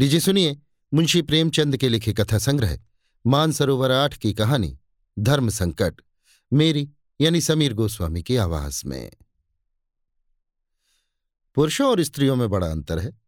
लीजिए 0.00 0.20
सुनिए 0.20 0.62
मुंशी 0.94 1.22
प्रेमचंद 1.22 1.76
के 1.76 1.88
लिखे 1.88 2.12
कथा 2.12 2.38
संग्रह, 2.38 2.80
मानसरोवर 3.26 3.90
आठ 3.90 4.16
की 4.16 4.32
कहानी, 4.32 4.78
धर्म 5.18 5.50
संकट, 5.50 6.00
मेरी 6.52 6.90
यानी 7.20 7.40
समीर 7.40 7.74
गोस्वामी 7.74 8.22
की 8.22 8.36
आवाज़ 8.36 8.86
में। 8.86 9.12
पुरुषों 11.54 11.90
और 11.90 12.02
स्त्रियों 12.02 12.36
में 12.36 12.50
बड़ा 12.50 12.70
अंतर 12.70 12.98
है। 12.98 13.20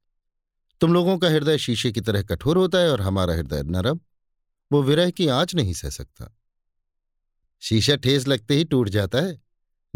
तुम 0.81 0.95
लोगों 0.95 1.19
का 1.19 1.29
हृदय 1.29 1.59
शीशे 1.59 1.93
की 1.93 2.01
तरह 2.01 2.23
कठोर 2.23 2.57
होता 2.57 2.79
है 2.79 2.91
और 2.93 3.01
हमारा 3.01 3.35
हृदय 3.35 3.63
नरम, 3.63 4.01
वो 4.73 4.83
विरह 4.83 5.11
की 5.11 5.27
आँच 5.29 5.55
नहीं 5.55 5.73
सह 5.73 5.91
सकता। 5.91 6.39
शीशा 7.61 7.97
ठेस 7.97 8.29
लगते 8.29 8.55
ही 8.55 8.65
टूट 8.65 8.89
जाता 8.89 9.19
है, 9.19 9.43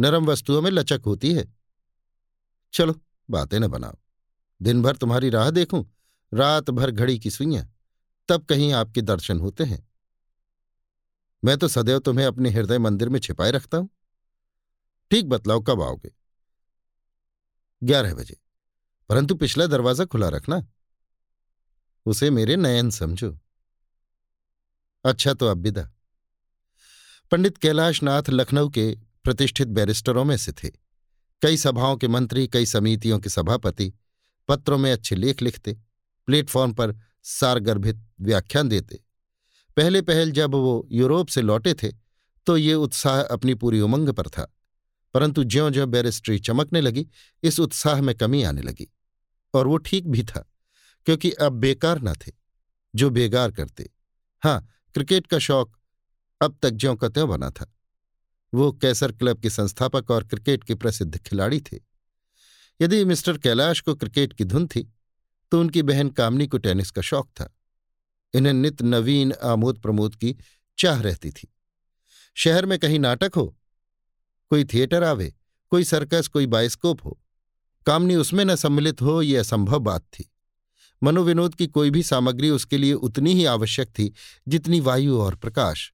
नरम 0.00 0.26
वस्तुओं 0.26 0.62
में 0.62 0.70
लचक 0.70 1.02
होती 1.06 1.34
है। 1.34 1.54
चलो, 2.72 3.00
बातें 3.30 3.60
न 3.60 3.66
बनाओ। 3.68 3.96
दिन 4.62 4.82
भर 4.82 4.96
तुम्हारी 4.96 5.30
राह 5.30 5.50
देखूँ 5.50 5.92
रात 6.36 6.70
भर 6.70 6.90
घड़ी 6.90 7.18
की 7.18 7.30
सुइयाँ, 7.30 7.74
तब 8.28 8.44
कहीं 8.44 8.72
आपके 8.72 9.02
दर्शन 9.02 9.40
होते 9.40 9.64
हैं। 9.64 9.88
मैं 11.44 11.58
तो 11.58 11.68
सदैव 11.68 11.98
तुम्हें 11.98 12.26
अपने 12.26 12.50
हृदय 12.50 12.78
मंदिर 12.78 13.08
में 13.08 13.20
छिपाए 13.20 13.50
रखता 13.50 13.78
हूँ। 13.78 13.88
ठीक 15.10 15.28
बतलाओ, 15.28 15.60
कब 15.60 15.82
आओगे? 15.82 16.12
ग्यारह 17.82 18.14
बजे। 18.14 18.36
परंतु 19.08 19.34
पिछला 19.34 19.66
दरवाज़ा 19.66 20.04
खुला 20.04 20.28
रखना। 20.28 20.66
उसे 22.06 22.30
मेरे 22.30 22.56
नयन 22.56 22.90
समझो। 22.90 23.38
अच्छा 25.04 25.34
तो 25.34 25.46
अब 25.46 25.58
विदा। 25.58 25.90
पंडित 27.30 27.58
कैलाशनाथ 27.58 28.22
लखनऊ 28.30 28.68
के 28.68 28.96
प्रतिष्ठित 29.24 29.68
बैरिस्टरों 29.68 30.24
में 30.24 30.36
से 30.36 30.52
थे। 30.52 30.68
कई 31.42 31.56
सभाओं 31.56 31.96
के 31.96 32.08
मंत्री, 32.08 32.48
कई 32.48 32.66
समितियों 32.66 33.18
के 33.18 33.28
सभापति, 33.28 33.92
पत्रों 34.48 34.78
में 34.78 34.92
अच्छे 34.92 35.16
लेख 35.16 35.42
लिखते। 35.42 35.85
प्लेटफॉर्म 36.26 36.72
पर 36.72 36.94
सारगर्भित 37.22 38.02
व्याख्यान 38.20 38.68
देते। 38.68 39.00
पहले 39.76 40.02
पहल 40.02 40.30
जब 40.30 40.54
वो 40.54 40.88
यूरोप 40.92 41.28
से 41.28 41.42
लौटे 41.42 41.74
थे 41.74 41.92
तो 42.46 42.56
ये 42.56 42.74
उत्साह 42.74 43.20
अपनी 43.22 43.54
पूरी 43.54 43.80
उमंग 43.80 44.08
पर 44.08 44.28
था। 44.28 44.52
परंतु 45.14 45.44
ज्यो 45.44 45.70
ज्यो 45.70 45.86
बैरिस्ट्री 45.86 46.38
चमकने 46.38 46.80
लगी, 46.80 47.06
इस 47.42 47.60
उत्साह 47.60 48.00
में 48.00 48.14
कमी 48.14 48.42
आने 48.42 48.62
लगी। 48.62 48.88
और 49.54 49.66
वो 49.66 49.76
ठीक 49.76 50.08
भी 50.08 50.22
था, 50.22 50.40
क्योंकि 51.06 51.30
अब 51.30 51.52
बेकार 51.52 52.02
न 52.02 52.14
थे, 52.14 52.32
जो 52.94 53.10
बेगार 53.10 53.50
करते। 53.50 53.90
हाँ 54.42 54.66
क्रिकेट 54.94 55.26
का 55.26 55.38
शौक 55.38 55.76
अब 56.40 56.58
तक 56.62 56.70
ज्यों 56.70 56.94
का 56.96 57.08
त्यों 57.08 57.28
बना 57.28 57.50
था। 57.50 57.72
वो 58.52 58.72
कैसर 58.72 59.12
क्लब 59.12 59.40
के 59.40 59.50
संस्थापक 59.50 60.10
और 60.10 60.24
क्रिकेट 60.24 60.64
के 60.64 60.74
प्रसिद्ध 60.74 61.18
खिलाड़ी 61.18 61.60
थे। 61.62 61.78
यदि 62.80 63.04
मिस्टर 63.04 63.38
कैलाश 63.38 63.80
को 63.80 63.94
क्रिकेट 63.94 64.32
की 64.32 64.44
धुन 64.44 64.66
थी 64.66 64.92
तो 65.50 65.60
उनकी 65.60 65.82
बहन 65.82 66.08
कामनी 66.08 66.46
को 66.46 66.58
टेनिस 66.58 66.90
का 66.90 67.02
शौक 67.02 67.28
था। 67.30 67.52
इन्हें 68.34 68.52
नित 68.52 68.82
नवीन 68.82 69.32
आमोद 69.32 69.78
प्रमोद 69.78 70.14
की 70.14 70.36
चाह 70.78 71.00
रहती 71.00 71.30
थी। 71.30 71.54
शहर 72.36 72.66
में 72.66 72.78
कहीं 72.78 72.98
नाटक 72.98 73.32
हो, 73.36 73.56
कोई 74.50 74.64
थिएटर 74.64 75.04
आवे, 75.04 75.34
कोई 75.70 75.84
सर्कस, 75.84 76.28
कोई 76.28 76.46
बायोस्कोप 76.46 77.04
हो, 77.04 77.20
कामनी 77.86 78.14
उसमें 78.14 78.44
न 78.44 78.54
सम्मिलित 78.56 79.02
हो, 79.02 79.22
ये 79.22 79.36
असंभव 79.36 79.78
बात 79.78 80.02
थी। 80.02 80.32
मनोविनोद 81.02 81.54
की 81.54 81.66
कोई 81.66 81.90
भी 81.90 82.02
सामग्री 82.02 82.50
उसके 82.50 82.78
लिए 82.78 82.92
उतनी 82.92 83.34
ही 83.34 83.44
आवश्यक 83.44 83.88
थी, 83.88 84.12
जितनी 84.48 84.80
वायु 84.80 85.18
और 85.18 85.34
प्रकाश। 85.34 85.92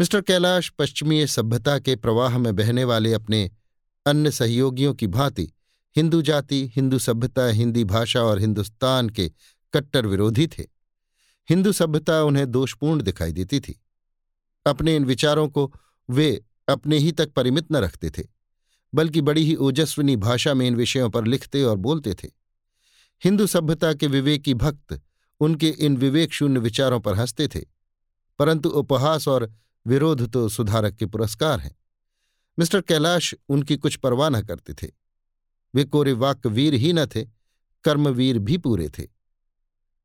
मिस्टर 0.00 0.20
कैलाश 0.20 0.70
पश्चिमी 0.70 1.26
सभ्यता 1.26 1.78
के 1.78 1.96
प्रवाह 1.96 2.38
में 2.38 2.56
बहने 2.56 2.84
वाले 2.84 3.12
अपने 3.12 3.50
अन्य 4.06 4.30
सहयोगियों 4.30 4.94
की 4.94 5.06
भांति 5.06 5.52
हिंदू 5.96 6.20
जाति, 6.22 6.72
हिंदू 6.76 6.98
सभ्यता, 6.98 7.46
हिंदी 7.46 7.84
भाषा 7.84 8.20
और 8.20 8.38
हिंदुस्तान 8.38 9.08
के 9.08 9.28
कट्टर 9.74 10.06
विरोधी 10.06 10.46
थे। 10.48 10.62
हिंदू 11.48 11.72
सभ्यता 11.72 12.22
उन्हें 12.22 12.50
दोषपूर्ण 12.50 13.02
दिखाई 13.02 13.32
देती 13.32 13.60
थी। 13.60 13.80
अपने 14.66 14.96
इन 14.96 15.04
विचारों 15.04 15.48
को 15.48 15.72
वे 16.08 16.44
अपने 16.68 16.98
ही 16.98 17.12
तक 17.12 17.32
परिमित 17.32 17.72
न 17.72 17.76
रखते 17.76 18.10
थे, 18.10 18.22
बल्कि 18.92 19.20
बड़ी 19.20 19.44
ही 19.44 19.54
ओजस्विनी 19.54 20.16
भाषा 20.16 20.54
में 20.54 20.66
इन 20.66 20.76
विषयों 20.76 21.10
पर 21.10 21.26
लिखते 21.26 21.62
और 21.62 21.76
बोलते 21.76 22.14
थे। 22.14 22.28
हिंदू 23.22 23.46
सभ्यता 23.46 23.92
के 23.94 24.06
विवेकी 24.06 24.54
भक्त 24.54 25.00
उनके 25.40 25.68
इन 25.68 25.96
विवेक 25.96 26.32
शून्य 26.32 26.60
विचारों 26.60 27.00
पर 27.00 27.14
हँसते 27.14 27.48
थे, 27.48 27.60
परंतु 28.38 28.68
उपहास 28.68 29.28
और 29.28 29.50
विरोध 29.86 30.30
तो 30.32 30.48
सुधारक 30.48 30.94
के 30.94 31.06
पुरस्कार 31.06 31.60
हैं। 31.60 31.76
मिस्टर 32.58 32.80
कैलाश 32.80 33.34
उनकी 33.48 33.76
कुछ 33.76 33.96
परवाह 33.96 34.28
न 34.28 34.42
करते 34.42 34.74
थे। 34.74 34.90
वे 35.74 35.84
कोरे 35.84 36.12
वीर 36.46 36.74
ही 36.74 36.92
न 36.92 37.06
थे 37.06 37.24
कर्मवीर 37.84 38.38
भी 38.38 38.58
पूरे 38.58 38.88
थे। 38.88 39.02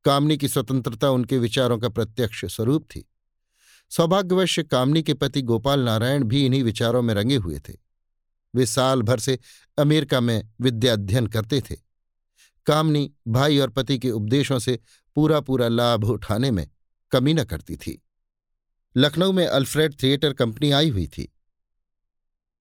कामनी 0.05 0.37
की 0.37 0.47
स्वतंत्रता 0.47 1.09
उनके 1.09 1.37
विचारों 1.37 1.77
का 1.77 1.89
प्रत्यक्ष 1.89 2.45
स्वरूप 2.45 2.83
थी। 2.83 3.09
सौभाग्यवश 3.89 4.59
कामनी 4.59 5.03
के 5.03 5.13
पति 5.13 5.41
गोपाल 5.41 5.79
नारायण 5.79 6.23
भी 6.23 6.45
इन्हीं 6.45 6.63
विचारों 6.63 7.01
में 7.01 7.13
रंगे 7.13 7.35
हुए 7.35 7.59
थे। 7.59 7.73
वे 8.55 8.65
साल 8.65 9.01
भर 9.01 9.19
से 9.19 9.39
अमेरिका 9.77 10.19
में 10.19 10.49
विद्या 10.61 10.93
अध्ययन 10.93 11.27
करते 11.27 11.61
थे। 11.61 11.75
कामनी 12.65 13.13
भाई 13.27 13.57
और 13.57 13.69
पति 13.69 13.99
के 13.99 14.11
उपदेशों 14.11 14.59
से 14.59 14.79
पूरा 15.15 15.39
पूरा 15.39 15.67
लाभ 15.67 16.03
उठाने 16.03 16.51
में 16.51 16.69
कमी 17.11 17.33
न 17.33 17.43
करती 17.43 17.75
थी। 17.75 18.05
लखनऊ 18.97 19.31
में 19.31 19.47
अल्फ्रेड 19.47 20.03
थिएटर 20.03 20.33
कंपनी 20.33 20.71
आई 20.71 20.89
हुई 20.89 21.07
थी। 21.07 21.33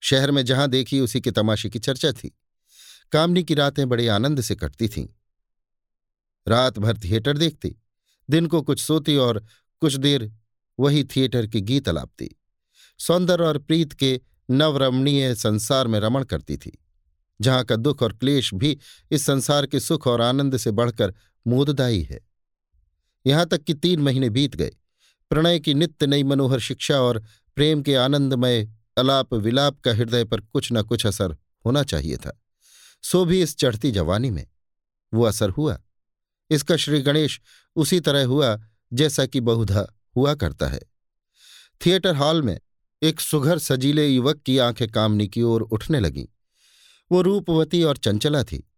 शहर 0.01 0.31
में 0.31 0.45
जहाँ 0.45 0.69
देखी 0.69 1.01
उसी 1.01 1.21
के 1.21 1.31
तमाशे 1.31 1.71
की 1.71 1.79
चर्चा 1.79 2.13
थी। 2.13 2.39
कामनी 3.13 3.43
की 3.45 3.55
रातें 3.55 3.89
बड़े 3.89 4.09
आनंद 4.09 4.41
से 4.41 4.55
कटती 4.55 4.89
थीं। 4.89 5.07
रात 6.47 6.79
भर 6.79 6.99
थिएटर 6.99 7.39
देखती, 7.39 7.77
दिन 8.29 8.47
को 8.47 8.63
कुछ 8.63 8.81
सोती 8.81 9.17
और 9.17 9.45
कुछ 9.83 9.95
देर 9.95 10.33
वही 10.79 11.05
थिएटर 11.05 11.47
के 11.47 11.61
गीत 11.61 11.89
अलापती। 11.89 12.31
सौंदर्य 12.99 13.45
और 13.45 13.59
प्रीत 13.59 13.93
के 13.93 14.21
नवरमणीय 14.51 15.35
संसार 15.35 15.87
में 15.87 15.99
रमण 16.01 16.25
करती 16.25 16.57
थी, 16.57 16.79
जहाँ 17.41 17.65
का 17.65 17.77
दुख 17.77 18.03
और 18.03 18.13
क्लेश 18.13 18.55
भी 18.55 18.79
इस 19.11 19.27
संसार 19.27 19.67
के 19.67 19.81
सुख 19.81 20.07
और 20.07 20.21
आनंद 20.21 20.57
से 20.57 20.71
बढ़कर 20.71 21.15
मोददायी 21.47 22.03
है। 22.03 22.21
यहाँ 23.27 23.47
तक 23.47 23.63
कि 23.63 23.75
तीन 23.75 24.01
महीने 24.01 24.31
बीत 24.31 24.57
गए। 24.57 24.71
प्रणय 25.31 25.59
की 25.61 25.75
नित्य 25.75 26.07
नई 26.07 26.23
मनोहर 26.23 26.59
शिक्षा 26.59 27.01
और 27.01 27.23
प्रेम 27.57 27.83
के 27.83 27.95
आनंदमय 27.95 28.69
अलाप 28.99 29.35
विलाप 29.35 29.81
का 29.81 29.93
हृदय 29.95 30.25
पर 30.25 30.41
कुछ 30.41 30.69
न 30.73 30.83
कुछ 30.83 31.07
असर 31.07 31.37
होना 31.67 31.83
चाहिए 31.83 32.17
था। 32.17 32.41
सो 33.03 33.25
भी 33.25 33.43
इस 33.43 33.57
चढ़ती 33.57 33.91
जवानी 33.91 34.31
में। 34.31 34.47
वो 35.15 35.25
असर 35.25 35.51
हुआ। 35.51 35.81
इसका 36.51 36.77
श्री 36.77 37.03
गणेश 37.03 37.41
उसी 37.77 38.01
तरह 38.01 38.27
हुआ 38.27 38.61
जैसा 38.93 39.27
कि 39.27 39.41
बहुधा 39.41 39.87
हुआ 40.17 40.35
करता 40.35 40.69
है। 40.69 40.81
थिएटर 41.87 42.17
हॉल 42.17 42.43
में 42.43 42.61
एक 43.03 43.21
सुघर 43.21 43.59
सजीले 43.59 44.09
युवक 44.09 44.43
की 44.43 44.59
आँखें 44.59 44.89
कामनी 44.89 45.29
की 45.29 45.43
ओर 45.43 45.63
उठने 45.63 46.01
लगीं। 46.01 46.27
वो 47.13 47.23
रूपवती 47.23 47.83
और 47.83 47.97
चंचला 47.97 48.45
थी, 48.45 48.71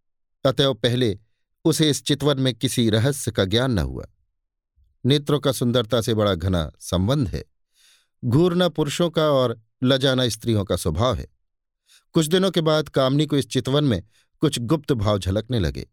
अतएव 0.45 0.75
पहले 0.75 1.19
उसे 1.65 1.91
इस 1.91 2.05
चितवन 2.05 2.41
में 2.41 2.55
किसी 2.55 2.91
रहस्य 2.91 3.31
का 3.31 3.45
ज्ञान 3.45 3.73
न 3.73 3.79
हुआ। 3.79 4.07
नेत्रों 5.05 5.41
का 5.41 5.53
सुंदरता 5.53 6.01
से 6.01 6.15
बड़ा 6.15 6.35
घना 6.35 6.73
संबंध 6.81 7.29
है। 7.29 7.45
घूरना 8.25 8.69
पुरुषों 8.69 9.11
का 9.11 9.31
और 9.31 9.61
लजाना 9.83 10.29
स्त्रियों 10.29 10.65
का 10.65 10.77
स्वभाव 10.77 11.15
है। 11.15 11.38
कुछ 12.13 12.27
दिनों 12.27 12.51
के 12.51 12.61
बाद 12.61 12.89
कामनी 12.89 13.27
को 13.27 13.37
इस 13.37 13.49
चितवन 13.49 13.85
में 13.85 14.03
कुछ 14.41 14.59
गुप्त 14.59 14.93
भाव 14.93 15.19
झलकने 15.19 15.59
लगे। 15.61 15.89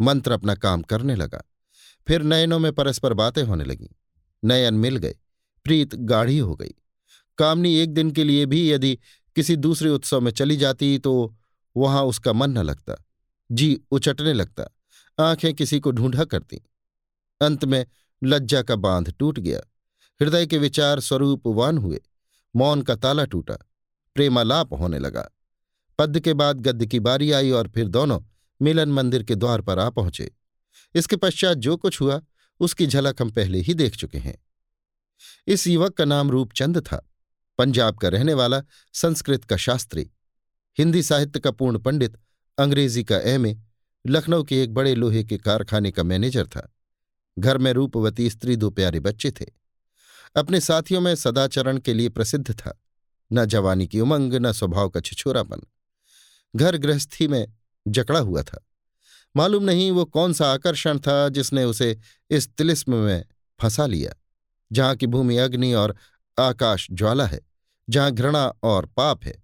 मंत्र 0.00 0.32
अपना 0.32 0.54
काम 0.54 0.82
करने 0.82 1.14
लगा। 1.14 1.42
फिर 2.08 2.22
नयनों 2.22 2.58
में 2.58 2.72
परस्पर 2.72 3.14
बातें 3.14 3.42
होने 3.42 3.64
लगीं। 3.64 3.88
नयन 4.44 4.74
मिल 4.74 4.96
गए। 4.96 5.16
प्रीत 5.64 5.94
गाढ़ी 5.94 6.38
हो 6.38 6.56
गई। 6.56 6.74
कामनी 7.38 7.74
एक 7.76 7.94
दिन 7.94 8.10
के 8.10 8.24
लिए 8.24 8.46
भी 8.46 8.72
यदि 8.72 8.98
किसी 9.36 9.56
दूसरे 9.56 9.90
उत्सव 9.90 10.20
में 10.20 10.32
चली 10.32 10.56
जाती 10.56 10.98
तो 10.98 11.36
वहाँ 11.76 12.04
उसका 12.04 12.32
मन 12.32 12.50
न 12.50 12.58
लगता। 12.58 13.04
जी 13.52 13.80
उचटने 13.90 14.32
लगता। 14.32 14.76
आँखें 15.20 15.54
किसी 15.54 15.80
को 15.80 15.90
ढूंढा 15.90 16.24
करती। 16.24 16.60
अंत 17.42 17.64
में 17.64 17.86
लज्जा 18.24 18.62
का 18.62 18.76
बाँध 18.76 19.14
टूट 19.18 19.38
गया। 19.38 19.60
हृदय 20.22 20.46
के 20.46 20.58
विचार 20.58 21.00
स्वरूपवान 21.00 21.78
हुए। 21.78 22.00
मौन 22.56 22.82
का 22.82 22.94
ताला 22.94 23.24
टूटा। 23.24 23.58
प्रेमालाप 24.14 24.72
होने 24.72 24.98
लगा। 24.98 25.30
पद्य 26.00 26.20
के 26.20 26.34
बाद 26.34 26.60
गद्य 26.60 26.86
की 26.86 27.00
बारी 27.00 27.32
आई 27.32 27.50
और 27.50 27.68
फिर 27.68 27.88
दोनों 27.88 28.20
मिलन 28.62 28.88
मंदिर 28.88 29.22
के 29.22 29.34
द्वार 29.34 29.60
पर 29.60 29.78
आ 29.78 29.90
पहुँचे। 29.90 30.34
इसके 30.94 31.16
पश्चात 31.16 31.56
जो 31.56 31.76
कुछ 31.76 32.00
हुआ, 32.00 32.22
उसकी 32.60 32.86
झलक 32.86 33.22
हम 33.22 33.30
पहले 33.30 33.58
ही 33.58 33.74
देख 33.74 33.96
चुके 33.96 34.18
हैं। 34.18 34.46
इस 35.46 35.66
युवक 35.66 35.92
का 35.92 36.04
नाम 36.04 36.30
रूपचंद 36.30 36.78
था, 36.78 37.10
पंजाब 37.58 37.98
का 37.98 38.08
रहने 38.08 38.34
वाला, 38.34 38.62
संस्कृत 38.92 39.44
का 39.44 39.56
शास्त्री। 39.56 40.10
हिंदी 40.78 41.02
साहित्य 41.02 41.40
का 41.40 41.50
पूर्ण 41.50 41.78
पंडित, 41.78 42.16
अंग्रेज़ी 42.58 43.04
का 43.04 43.18
एमए 43.18 43.58
लखनऊ 44.06 44.42
के 44.42 44.62
एक 44.62 44.74
बड़े 44.74 44.94
लोहे 44.94 45.24
के 45.24 45.38
कारखाने 45.38 45.90
का 45.90 46.02
मैनेजर 46.02 46.46
था। 46.46 46.74
घर 47.38 47.58
में 47.58 47.72
रूपवती 47.72 48.30
स्त्री 48.30 48.56
दो 48.56 48.70
प्यारे 48.70 49.00
बच्चे 49.00 49.30
थे। 49.30 49.46
अपने 50.36 50.60
साथियों 50.60 51.00
में 51.00 51.14
सदाचरण 51.14 51.78
के 51.78 51.94
लिए 51.94 52.08
प्रसिद्ध 52.08 52.52
था। 52.52 52.82
न 53.32 53.44
जवानी 53.44 53.86
की 53.86 54.00
उमंग, 54.00 54.34
न 54.34 54.52
स्वभाव 54.52 54.88
का 54.88 55.00
छिछोरापन। 55.00 55.60
घर 56.56 56.76
गृहस्थी 56.76 57.28
में 57.28 57.46
जकड़ा 57.88 58.20
हुआ 58.20 58.42
था। 58.42 58.66
मालूम 59.36 59.64
नहीं 59.64 59.90
वो 59.90 60.04
कौन 60.04 60.32
सा 60.32 60.52
आकर्षण 60.52 60.98
था 60.98 61.28
जिसने 61.28 61.64
उसे 61.64 61.98
इस 62.30 62.48
तिलिस्म 62.48 62.94
में 62.94 63.24
फंसा 63.60 63.86
लिया, 63.86 64.12
जहाँ 64.72 64.96
की 64.96 65.06
भूमि 65.06 65.36
अग्नि 65.36 65.72
और 65.74 65.96
आकाश 66.38 66.86
ज्वाला 66.92 67.26
है, 67.26 67.40
जहाँ 67.88 68.12
घृणा 68.12 68.46
और 68.62 68.86
पाप 68.86 69.24
है, 69.24 69.42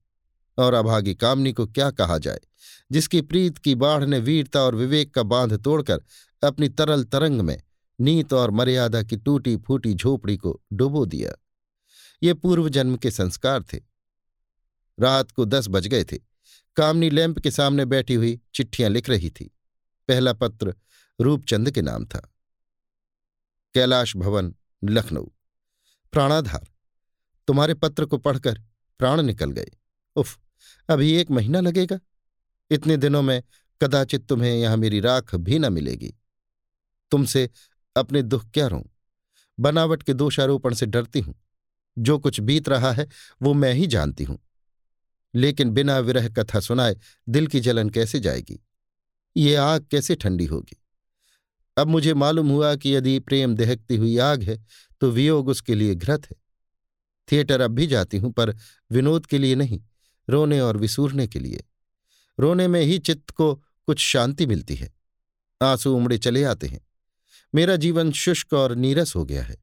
और 0.59 0.75
अभागी 0.75 1.15
कामनी 1.15 1.53
को 1.53 1.67
क्या 1.67 1.91
कहा 1.91 2.19
जाए, 2.19 2.41
जिसकी 2.93 3.21
प्रीत 3.21 3.59
की 3.59 3.75
बाढ़ 3.75 4.05
ने 4.05 4.19
वीरता 4.19 4.61
और 4.61 4.75
विवेक 4.75 5.15
का 5.15 5.23
बाँध 5.23 5.63
तोड़कर 5.65 6.03
अपनी 6.43 6.69
तरल 6.69 7.05
तरंग 7.05 7.41
में 7.41 7.63
नीत 8.01 8.33
और 8.33 8.51
मर्यादा 8.51 9.03
की 9.03 9.17
टूटी 9.17 9.57
फूटी 9.57 9.95
झोपड़ी 9.95 10.37
को 10.37 10.61
डुबो 10.73 11.07
दिया। 11.07 11.33
ये 12.23 12.35
पूर्व 12.35 12.69
जन्म 12.69 12.97
के 12.97 13.11
संस्कार 13.11 13.63
थे। 13.63 13.79
रात 15.01 15.31
को 15.31 15.45
दस 15.45 15.69
बज 15.69 15.87
गए 15.87 16.05
थे। 16.05 16.19
कामनी 16.77 17.11
लैंप 17.11 17.39
के 17.39 17.51
सामने 17.51 17.85
बैठी 17.85 18.15
हुई 18.15 18.41
चिट्ठियाँ 18.55 18.91
लिख 18.91 19.09
रही 19.09 19.31
थी। 19.31 19.45
पहला 20.09 20.33
पत्र 20.33 20.75
रूपचंद 21.21 21.71
के 21.71 21.83
नाम 21.83 22.05
था। 22.05 22.33
कैलाश 23.75 24.17
भवन, 24.17 24.55
लखनऊ। 24.85 25.27
प्राणाधार। 26.13 26.69
तुम्हारे 27.47 27.75
पत्र 27.75 28.05
को 28.05 28.19
पढ़कर 28.19 28.63
प्राण 28.99 29.23
निकल 29.23 29.51
गए। 29.51 29.71
उफ, 30.17 30.39
अभी 30.89 31.13
एक 31.13 31.31
महीना 31.31 31.61
लगेगा। 31.61 31.99
इतने 32.71 32.97
दिनों 32.97 33.23
में 33.23 33.43
कदाचित 33.83 34.27
तुम्हें 34.27 34.57
यहाँ 34.57 34.77
मेरी 34.77 35.01
राख 35.01 35.35
भी 35.35 35.59
न 35.59 35.73
मिलेगी। 35.73 36.15
तुमसे 37.11 37.51
अपने 37.97 38.23
दुख 38.23 38.51
क्या 38.51 38.67
रहूँ 38.67 38.91
बनावट 39.61 40.03
के 40.03 40.15
दोषारोपण 40.15 40.75
से 40.75 40.87
डरती 40.87 41.21
हूँ। 41.21 41.35
जो 41.99 42.19
कुछ 42.19 42.41
बीत 42.41 42.69
रहा 42.69 42.93
है, 42.93 43.09
वो 43.43 43.55
मैं 43.55 43.73
ही 43.73 43.87
जानती 43.87 44.25
हूँ। 44.25 44.46
लेकिन 45.37 45.71
बिना 45.71 45.99
विरह 45.99 46.29
कथा 46.29 46.61
सुनाए 46.61 46.97
दिल 47.29 47.47
की 47.47 47.61
जलन 47.61 47.91
कैसे 47.91 48.21
जाएगी? 48.21 48.67
ये 49.37 49.55
आग 49.55 49.87
कैसे 49.91 50.15
ठंडी 50.15 50.45
होगी? 50.45 50.83
अब 51.79 51.87
मुझे 51.87 52.15
मालूम 52.15 52.49
हुआ 52.49 52.75
कि 52.75 52.97
यदि 52.97 53.19
प्रेम 53.19 53.55
दहकती 53.55 53.97
हुई 53.97 54.19
आग 54.19 54.43
है 54.43 54.65
तो 55.01 55.11
वियोग 55.11 55.49
उसके 55.49 55.75
लिए 55.75 55.95
घृत 55.95 56.27
है। 56.31 56.37
थिएटर 57.33 57.61
अब 57.61 57.71
भी 57.71 57.87
जाती 57.87 58.19
हूँ, 58.19 58.33
पर 58.33 58.57
विनोद 58.91 59.27
के 59.27 59.39
लिए 59.39 59.55
नहीं, 59.55 59.83
रोने 60.31 60.61
और 60.61 60.77
विसूरने 60.77 61.27
के 61.27 61.39
लिए। 61.39 61.65
रोने 62.41 62.69
में 62.69 62.81
ही 62.81 62.99
चित्त 62.99 63.31
को 63.31 63.55
कुछ 63.55 63.99
शांति 63.99 64.47
मिलती 64.47 64.75
है। 64.75 64.95
आँसू 65.63 65.97
उमड़े 65.97 66.19
चले 66.19 66.45
आते 66.45 66.67
हैं। 66.67 66.81
मेरा 67.55 67.77
जीवन 67.77 68.13
शुष्क 68.13 68.53
और 68.53 68.75
नीरस 68.75 69.17
हो 69.17 69.25
गया 69.25 69.43
है। 69.43 69.57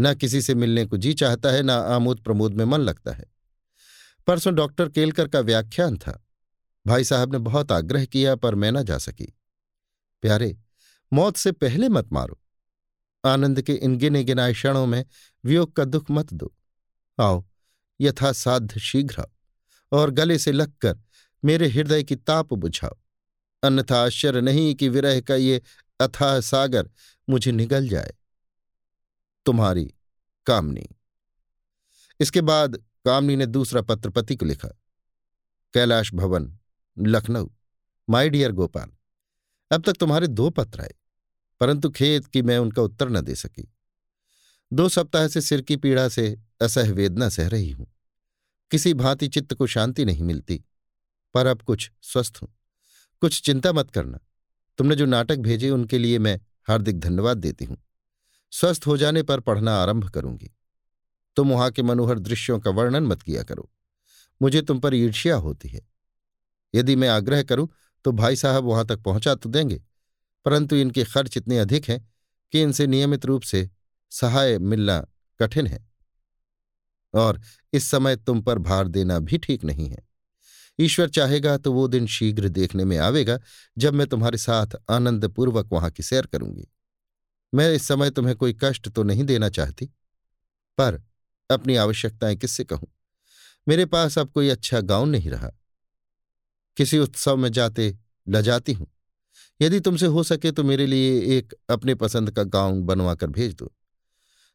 न 0.00 0.14
किसी 0.14 0.42
से 0.42 0.54
मिलने 0.54 0.84
को 0.84 0.96
जी 0.96 1.14
चाहता 1.14 1.50
है, 1.50 1.62
न 1.62 1.70
आमोद 1.70 2.20
प्रमोद 2.20 2.54
में 2.54 2.64
मन 2.64 2.80
लगता 2.80 3.12
है। 3.12 3.24
परसों 4.30 4.54
डॉक्टर 4.54 4.88
केलकर 4.88 5.28
का 5.28 5.40
व्याख्यान 5.40 5.96
था। 5.96 6.26
भाई 6.86 7.04
साहब 7.04 7.32
ने 7.32 7.38
बहुत 7.38 7.72
आग्रह 7.72 8.04
किया, 8.04 8.36
पर 8.36 8.54
मैं 8.54 8.72
ना 8.72 8.82
जा 8.82 8.98
सकी। 8.98 9.38
प्यारे, 10.22 10.58
मौत 11.12 11.36
से 11.36 11.52
पहले 11.52 11.88
मत 11.88 12.12
मारो। 12.12 12.40
आनंद 13.24 13.62
के 13.62 13.74
इन 13.74 13.96
गिने 13.96 14.24
गिनाए 14.24 14.52
क्षणों 14.52 14.86
में 14.86 15.04
वियोग 15.44 15.76
का 15.76 15.84
दुख 15.84 16.06
मत 16.10 16.32
दो। 16.32 16.54
आओ, 17.20 17.44
यथासाध्य 18.00 18.80
शीघ्र 18.80 19.26
और 19.92 20.10
गले 20.10 20.38
से 20.38 20.52
लगकर 20.52 20.98
मेरे 21.44 21.68
हृदय 21.68 22.02
की 22.02 22.16
ताप 22.16 22.54
बुझाओ। 22.54 22.96
अन्यथा 23.62 24.04
आश्चर्य 24.04 24.40
नहीं 24.40 24.74
कि 24.74 24.88
विरह 24.88 25.20
का 25.20 25.34
ये 25.34 25.62
अथाह 26.00 26.40
सागर 26.40 26.90
मुझे 27.28 27.52
निगल 27.52 27.88
जाए। 27.88 28.14
तुम्हारी 29.46 29.94
कामनी। 30.46 30.88
इसके 32.20 32.40
बाद 32.40 32.84
कामनी 33.04 33.36
ने 33.36 33.46
दूसरा 33.46 33.82
पत्र 33.82 34.10
पति 34.10 34.36
को 34.36 34.46
लिखा, 34.46 34.68
कैलाश 35.74 36.12
भवन, 36.14 36.52
लखनऊ। 36.96 37.48
माय 38.08 38.28
डियर 38.28 38.52
गोपाल, 38.52 38.90
अब 39.70 39.82
तक 39.82 39.92
तुम्हारे 39.92 40.26
दो 40.26 40.48
पत्र 40.50 40.80
आए, 40.80 40.94
परंतु 41.60 41.90
खेत 41.90 42.26
की 42.26 42.42
मैं 42.42 42.58
उनका 42.58 42.82
उत्तर 42.82 43.08
न 43.08 43.20
दे 43.20 43.34
सकी। 43.34 43.68
दो 44.72 44.88
सप्ताह 44.88 45.28
से 45.28 45.40
सिर 45.40 45.60
की 45.60 45.76
पीड़ा 45.76 46.08
से 46.08 46.36
असह 46.62 46.92
वेदना 46.92 47.28
सह 47.28 47.48
रही 47.48 47.70
हूँ। 47.70 47.86
किसी 48.70 48.94
भांति 48.94 49.28
चित्त 49.28 49.54
को 49.54 49.66
शांति 49.66 50.04
नहीं 50.04 50.22
मिलती, 50.22 50.64
पर 51.34 51.46
अब 51.46 51.62
कुछ 51.62 51.90
स्वस्थ 52.02 52.38
हूँ। 52.42 52.48
कुछ 53.22 53.40
चिंता 53.42 53.72
मत 53.72 53.90
करना। 53.90 54.18
तुमने 54.78 54.94
जो 54.96 55.06
नाटक 55.06 55.38
भेजे 55.38 55.70
उनके 55.70 55.98
लिए 55.98 56.18
मैं 56.18 56.38
हार्दिक 56.68 57.00
धन्यवाद 57.00 57.38
देती 57.38 57.64
हूँ। 57.64 57.76
स्वस्थ 58.52 58.86
हो 58.86 58.96
जाने 58.96 59.22
पर 59.22 59.40
पढ़ना 59.40 59.76
आरंभ 59.76 60.08
करूँगी। 60.10 60.50
तुम 61.36 61.50
वहाँ 61.50 61.70
के 61.70 61.82
मनोहर 61.82 62.18
दृश्यों 62.18 62.58
का 62.60 62.70
वर्णन 62.70 63.02
मत 63.02 63.22
किया 63.22 63.42
करो। 63.42 63.68
मुझे 64.40 64.62
तुम 64.62 64.80
पर 64.80 64.94
ईर्ष्या 64.94 65.36
होती 65.36 65.68
है। 65.68 65.80
यदि 66.74 66.96
मैं 66.96 67.08
आग्रह 67.08 67.42
करूँ 67.42 67.68
तो 68.04 68.12
भाई 68.12 68.36
साहब 68.36 68.64
वहाँ 68.64 68.86
तक 68.86 68.98
पहुँचा 68.98 69.34
तो 69.34 69.48
देंगे, 69.48 69.80
परंतु 70.46 70.76
इनके 70.76 71.04
खर्च 71.04 71.36
इतने 71.36 71.58
अधिक 71.58 71.88
हैं 71.88 72.00
कि 72.52 72.62
इनसे 72.62 72.86
नियमित 72.86 73.24
रूप 73.26 73.42
से 73.42 73.68
सहाय 74.12 74.58
मिलना 74.58 75.00
कठिन 75.40 75.66
है। 75.66 75.84
और 77.14 77.40
इस 77.72 77.90
समय 77.90 78.16
तुम 78.16 78.40
पर 78.42 78.58
भार 78.58 78.88
देना 78.88 79.18
भी 79.18 79.38
ठीक 79.38 79.64
नहीं 79.64 79.88
है। 79.88 80.08
ईश्वर 80.78 81.08
चाहेगा 81.08 81.56
तो 81.58 81.72
वो 81.72 81.86
दिन 81.88 82.06
शीघ्र 82.06 82.48
देखने 82.48 82.84
में 82.84 82.96
आवेगा, 82.98 83.38
जब 83.76 83.94
मैं 83.94 84.06
तुम्हारे 84.06 84.38
साथ 84.38 84.76
आनंदपूर्वक 84.90 85.68
वहाँ 85.72 85.90
की 85.90 86.02
सैर 86.02 86.26
करूँगी। 86.26 86.66
मैं 87.52 87.72
इस 87.72 87.86
समय 87.88 88.10
तुम्हें 88.10 88.36
कोई 88.36 88.56
कष्ट 88.60 88.88
तो 88.88 89.02
नहीं 89.02 89.24
देना 89.24 89.48
चाहती, 89.50 89.86
पर 90.78 91.02
अपनी 91.50 91.76
आवश्यकताएँ 91.76 92.36
किससे 92.36 92.64
कहूँ? 92.64 92.88
मेरे 93.66 93.84
पास 93.86 94.18
अब 94.18 94.30
कोई 94.30 94.48
अच्छा 94.48 94.80
गाउन 94.80 95.08
नहीं 95.08 95.30
रहा। 95.30 95.50
किसी 96.76 96.98
उत्सव 96.98 97.36
में 97.36 97.50
जाते 97.52 97.94
लजाती 98.26 98.72
हूँ। 98.72 98.86
यदि 99.60 99.80
तुमसे 99.80 100.06
हो 100.06 100.22
सके 100.22 100.50
तो 100.52 100.64
मेरे 100.64 100.86
लिए 100.86 101.20
एक 101.38 101.54
अपने 101.70 101.94
पसंद 101.94 102.30
का 102.30 102.42
गाउन 102.44 102.82
बनवाकर 102.82 103.26
भेज 103.28 103.54
दो। 103.54 103.72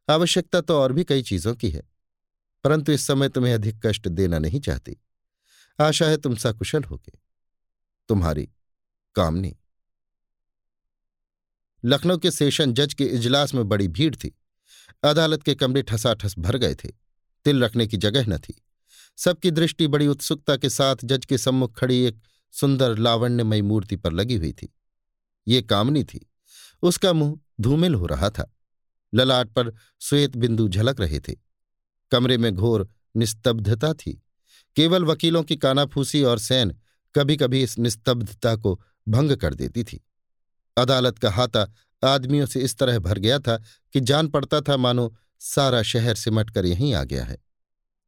आवश्यकता 0.07 0.61
तो 0.61 0.77
और 0.77 0.93
भी 0.93 1.03
कई 1.03 1.23
चीज़ों 1.23 1.53
की 1.55 1.69
है, 1.69 1.83
परंतु 2.63 2.91
इस 2.91 3.07
समय 3.07 3.29
तुम्हें 3.29 3.53
अधिक 3.53 3.85
कष्ट 3.85 4.07
देना 4.07 4.39
नहीं 4.39 4.59
चाहती। 4.59 4.95
आशा 5.79 6.05
है 6.05 6.17
तुम 6.17 6.35
सकुशल 6.35 6.83
होगे। 6.83 7.17
तुम्हारी 8.09 8.49
कामनी। 9.15 9.55
लखनऊ 11.83 12.17
के 12.17 12.31
सेशन 12.31 12.73
जज 12.73 12.93
के 12.93 13.05
इजलास 13.05 13.53
में 13.53 13.67
बड़ी 13.69 13.87
भीड़ 13.87 14.15
थी। 14.15 14.35
अदालत 15.03 15.43
के 15.43 15.55
कमरे 15.55 15.81
ठसाठस 15.81 16.35
भर 16.39 16.57
गए 16.57 16.75
थे। 16.75 16.89
तिल 17.45 17.63
रखने 17.63 17.87
की 17.87 17.97
जगह 17.97 18.25
न 18.25 18.37
थी। 18.37 18.61
सबकी 19.17 19.51
दृष्टि 19.51 19.87
बड़ी 19.87 20.07
उत्सुकता 20.07 20.57
के 20.57 20.69
साथ 20.69 20.95
जज 21.03 21.25
के 21.25 21.37
सम्मुख 21.37 21.79
खड़ी 21.79 22.03
एक 22.03 22.21
सुंदर 22.51 22.97
लावण्यमयी 22.97 23.61
मूर्ति 23.61 23.95
पर 23.95 24.11
लगी 24.11 24.35
हुई 24.35 24.53
थी। 24.53 24.73
ये 25.47 25.61
कामनी 25.61 26.03
थी। 26.03 26.31
उसका 26.81 27.13
मुँह 27.13 27.39
धूमिल 27.61 27.95
हो 27.95 28.05
रहा 28.05 28.29
था। 28.29 28.55
ललाट 29.13 29.49
पर 29.49 29.73
श्वेत 30.01 30.37
बिंदु 30.37 30.67
झलक 30.67 31.01
रहे 31.01 31.19
थे। 31.19 31.35
कमरे 32.11 32.37
में 32.37 32.55
घोर 32.55 32.89
निस्तब्धता 33.15 33.93
थी। 33.93 34.23
केवल 34.75 35.05
वकीलों 35.05 35.43
की 35.43 35.57
कानाफूसी 35.57 36.23
और 36.23 36.39
सैन 36.39 36.77
कभी 37.15 37.37
कभी 37.37 37.63
इस 37.63 37.79
निस्तब्धता 37.79 38.55
को 38.55 38.81
भंग 39.07 39.31
कर 39.31 39.53
देती 39.53 39.83
थी। 39.83 40.05
अदालत 40.77 41.17
का 41.17 41.31
हाथा 41.31 41.73
आदमियों 42.05 42.45
से 42.45 42.59
इस 42.59 42.77
तरह 42.77 42.99
भर 42.99 43.17
गया 43.17 43.39
था 43.39 43.57
कि 43.93 43.99
जान 43.99 44.27
पड़ता 44.27 44.61
था, 44.61 44.77
मानो 44.77 45.17
सारा 45.39 45.81
शहर 45.81 46.15
सिमट 46.15 46.49
कर 46.49 46.65
यहीं 46.65 46.93
आ 46.93 47.03
गया 47.03 47.25
है। 47.25 47.37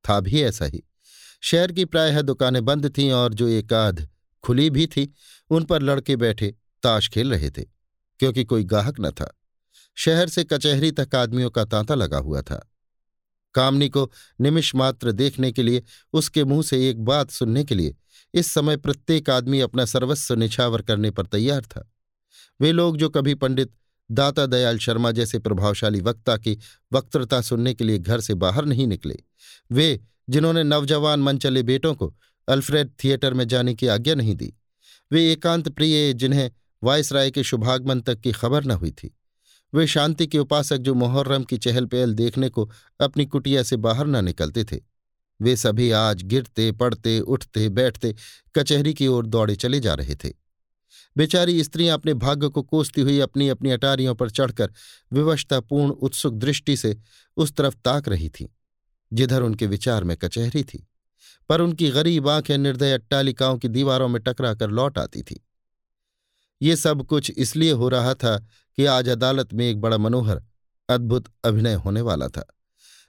था 0.10 0.20
भी 0.20 0.42
ऐसा 0.42 0.66
ही। 0.66 0.84
शहर 1.42 1.72
की 1.72 1.86
प्रायः 1.86 2.22
दुकानें 2.22 2.66
बंद 2.66 2.98
थीं 2.98 3.12
और 3.12 3.34
जो 3.34 3.48
एक 3.48 3.74
आध 3.74 4.10
खुली 4.44 4.70
भी 4.70 4.88
थी, 4.88 5.13
उन 5.50 5.63
पर 5.63 5.82
लड़के 5.82 6.16
बैठे 6.16 6.56
ताश 6.84 7.10
खेल 7.10 7.32
रहे 7.32 7.50
थे, 7.50 7.62
क्योंकि 8.20 8.44
कोई 8.44 8.63
गाहक 8.63 8.96
न 9.00 9.12
था। 9.12 9.39
शहर 9.96 10.30
से 10.30 10.44
कचहरी 10.44 10.92
तक 10.92 11.16
आदमियों 11.16 11.50
का 11.50 11.66
तांता 11.66 11.96
लगा 11.96 12.18
हुआ 12.18 12.42
था। 12.42 12.72
कामनी 13.54 13.89
को 13.89 14.12
निमिष 14.42 14.75
मात्र 14.75 15.12
देखने 15.12 15.51
के 15.51 15.63
लिए, 15.63 15.84
उसके 16.13 16.44
मुँह 16.44 16.63
से 16.63 16.89
एक 16.89 17.06
बात 17.06 17.32
सुनने 17.32 17.63
के 17.63 17.75
लिए, 17.75 17.96
इस 18.34 18.51
समय 18.51 18.77
प्रत्येक 18.77 19.30
आदमी 19.30 19.60
अपना 19.60 19.86
सर्वस्व 19.86 20.36
निछावर 20.36 20.82
करने 20.82 21.12
पर 21.12 21.25
तैयार 21.25 21.62
था। 21.62 21.92
वे 22.62 22.72
लोग 22.72 22.98
जो 22.98 23.10
कभी 23.10 23.36
पंडित 23.36 23.74
दाता 24.12 24.46
दयाल 24.46 24.78
शर्मा 24.78 25.12
जैसे 25.12 25.40
प्रभावशाली 25.40 26.02
वक्ता 26.02 26.38
की 26.38 26.58
वक्तृता 26.94 27.42
सुनने 27.42 27.74
के 27.74 27.84
लिए 27.84 27.98
घर 27.98 28.20
से 28.20 28.34
बाहर 28.34 28.66
नहीं 28.66 28.88
निकले। 28.88 29.20
वे, 29.72 30.00
जिन्होंने 30.30 30.64
नवजवान 30.64 31.20
मनचले 31.20 31.64
बेटों 31.64 31.94
को 31.96 32.14
अल्फ्रेड 32.48 32.92
थिएटर 33.04 33.34
में 33.34 33.48
जाने 33.48 33.74
की 33.74 33.88
आज्ञा 33.88 34.16
नहीं 34.16 34.36
दी, 34.36 34.54
वे 35.12 35.32
एकांत 35.32 35.70
प्रिय 35.70 36.14
जिन्हें 36.14 36.52
वायसराय 36.84 37.32
के 37.32 37.44
शुभागमन 37.44 38.02
तक 38.02 38.20
की 38.20 38.32
खबर 38.32 38.64
न 38.64 38.72
हुई 38.72 38.92
थी। 38.92 39.14
वे 39.74 39.88
शांति 39.88 40.28
के 40.28 40.40
उपासक 40.40 40.78
जो 40.78 40.94
मोहर्रम 40.94 41.44
की 41.44 41.58
चहल 41.58 41.86
पहल 41.86 42.14
देखने 42.14 42.50
को 42.50 42.72
अपनी 43.00 43.26
कुटिया 43.26 43.64
से 43.64 43.78
बाहर 43.78 44.08
न 44.08 44.26
निकलते 44.26 44.64
थे। 44.64 44.80
वे 45.42 45.56
सभी 45.56 45.92
आज 45.92 46.24
गिरते 46.24 46.72
पड़ते 46.72 47.20
उठते, 47.20 47.70
बैठते 47.70 48.16
कचहरी 48.56 48.94
की 48.94 49.08
ओर 49.08 49.26
दौड़े 49.26 49.56
चले 49.56 49.80
जा 49.80 49.94
रहे 49.94 50.16
थे। 50.16 50.47
बेचारी 51.17 51.63
स्त्रियाँ 51.63 51.97
अपने 51.97 52.13
भाग्य 52.15 52.47
को 52.47 52.62
कोसती 52.63 53.01
हुई 53.01 53.19
अपनी 53.19 53.47
अपनी 53.50 53.71
अटारियों 53.71 54.15
पर 54.15 54.29
चढ़कर 54.29 54.74
विवशतापूर्ण, 55.12 55.91
उत्सुक 55.91 56.33
दृष्टि 56.33 56.77
से 56.77 56.95
उस 57.38 57.53
तरफ़ 57.53 57.75
ताक 57.75 58.07
रही 58.09 58.29
थीं, 58.29 58.47
जिधर 59.12 59.41
उनके 59.41 59.67
विचार 59.67 60.03
में 60.03 60.15
कचहरी 60.17 60.63
थी, 60.63 60.88
पर 61.50 61.62
उनकी 61.62 61.89
गरीब 61.89 62.29
आँखें 62.29 62.57
निर्दय 62.57 62.93
अट्टालिकाओं 62.93 63.57
की 63.57 63.67
दीवारों 63.67 64.07
में 64.07 64.21
टकरा 64.21 64.53
कर 64.53 64.69
लौट 64.69 64.97
आती 64.97 65.21
थी। 65.21 65.43
ये 66.62 66.75
सब 66.75 67.03
कुछ 67.03 67.31
इसलिए 67.31 67.71
हो 67.71 67.89
रहा 67.89 68.13
था 68.13 68.38
कि 68.77 68.86
आज 68.86 69.09
अदालत 69.09 69.53
में 69.53 69.69
एक 69.69 69.81
बड़ा 69.81 69.97
मनोहर, 69.97 70.43
अद्भुत 70.89 71.33
अभिनय 71.45 71.74
होने 71.75 72.01
वाला 72.01 72.27
था, 72.27 72.45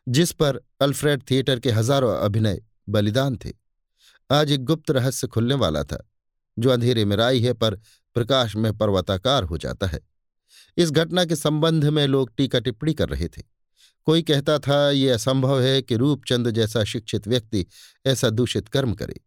जिस 0.06 0.32
पर 0.32 0.60
अल्फ्रेड 0.80 1.22
थिएटर 1.30 1.60
के 1.60 1.70
हज़ारों 1.70 2.16
अभिनय 2.16 2.62
बलिदान 2.88 3.36
थे। 3.36 3.52
आज 4.30 4.52
एक 4.52 4.64
गुप्त 4.64 4.90
रहस्य 4.90 5.26
खुलने 5.26 5.54
वाला 5.54 5.82
था। 5.84 6.04
जो 6.58 6.70
अंधेरे 6.70 7.04
में 7.04 7.16
राई 7.16 7.40
है, 7.40 7.52
पर 7.52 7.74
प्रकाश 8.14 8.56
में 8.56 8.78
पर्वताकार 8.78 9.44
हो 9.44 9.58
जाता 9.58 9.86
है। 9.86 10.00
इस 10.76 10.90
घटना 10.90 11.24
के 11.24 11.36
संबंध 11.36 11.84
में 11.84 12.06
लोग 12.06 12.34
टीका 12.36 12.60
टिप्पणी 12.60 12.94
कर 12.94 13.08
रहे 13.08 13.28
थे। 13.28 13.42
कोई 14.06 14.22
कहता 14.22 14.58
था, 14.58 14.90
ये 14.90 15.10
असंभव 15.10 15.60
है 15.60 15.82
कि 15.82 15.96
रूपचंद 15.96 16.50
जैसा 16.50 16.84
शिक्षित 16.84 17.28
व्यक्ति 17.28 17.66
ऐसा 18.06 18.30
दूषित 18.30 18.68
कर्म 18.68 18.94
करे। 18.94 19.20